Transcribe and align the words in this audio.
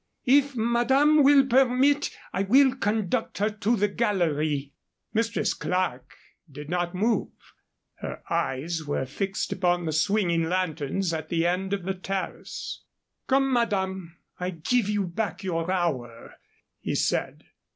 If 0.25 0.55
madame 0.55 1.21
will 1.21 1.45
permit, 1.45 2.09
I 2.33 2.41
will 2.41 2.73
conduct 2.75 3.37
her 3.37 3.51
to 3.51 3.75
the 3.75 3.87
gallery." 3.87 4.73
Mistress 5.13 5.53
Clerke 5.53 6.15
did 6.51 6.69
not 6.71 6.95
move. 6.95 7.29
Her 7.99 8.23
eyes 8.27 8.83
were 8.83 9.05
fixed 9.05 9.51
upon 9.53 9.85
the 9.85 9.91
swinging 9.93 10.45
lanterns 10.45 11.13
at 11.13 11.29
the 11.29 11.45
end 11.45 11.71
of 11.71 11.83
the 11.83 11.93
terrace. 11.93 12.81
"Come, 13.27 13.53
madame, 13.53 14.17
I 14.39 14.49
give 14.49 14.89
you 14.89 15.03
back 15.05 15.43
your 15.43 15.69
hour," 15.71 16.33
he 16.79 16.95
said. 16.95 17.43